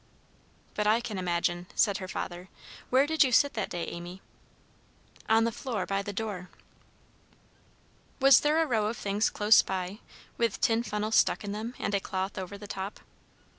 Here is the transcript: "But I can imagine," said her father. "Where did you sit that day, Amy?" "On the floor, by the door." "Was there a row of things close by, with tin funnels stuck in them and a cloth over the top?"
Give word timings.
"But 0.73 0.87
I 0.87 0.99
can 0.99 1.19
imagine," 1.19 1.67
said 1.75 1.99
her 1.99 2.07
father. 2.07 2.49
"Where 2.89 3.05
did 3.05 3.23
you 3.23 3.31
sit 3.31 3.53
that 3.53 3.69
day, 3.69 3.85
Amy?" 3.85 4.19
"On 5.29 5.43
the 5.43 5.51
floor, 5.51 5.85
by 5.85 6.01
the 6.01 6.11
door." 6.11 6.49
"Was 8.19 8.39
there 8.39 8.59
a 8.63 8.65
row 8.65 8.87
of 8.87 8.97
things 8.97 9.29
close 9.29 9.61
by, 9.61 9.99
with 10.39 10.59
tin 10.59 10.81
funnels 10.81 11.17
stuck 11.17 11.43
in 11.43 11.51
them 11.51 11.75
and 11.77 11.93
a 11.93 11.99
cloth 11.99 12.39
over 12.39 12.57
the 12.57 12.65
top?" 12.65 13.01